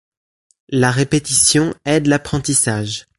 La 0.69 0.89
répétition 0.89 1.75
aide 1.85 2.07
l'apprentissage. 2.07 3.05